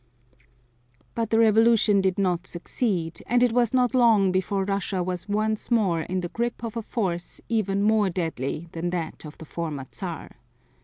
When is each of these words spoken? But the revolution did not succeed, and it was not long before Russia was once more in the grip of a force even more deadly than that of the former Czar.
But 1.13 1.29
the 1.29 1.37
revolution 1.37 2.01
did 2.01 2.17
not 2.17 2.47
succeed, 2.47 3.21
and 3.27 3.43
it 3.43 3.51
was 3.51 3.71
not 3.71 3.93
long 3.93 4.31
before 4.31 4.63
Russia 4.63 5.03
was 5.03 5.29
once 5.29 5.69
more 5.69 6.01
in 6.01 6.21
the 6.21 6.29
grip 6.29 6.63
of 6.63 6.75
a 6.75 6.81
force 6.81 7.39
even 7.49 7.83
more 7.83 8.09
deadly 8.09 8.67
than 8.71 8.89
that 8.89 9.25
of 9.27 9.37
the 9.37 9.45
former 9.45 9.85
Czar. 9.93 10.37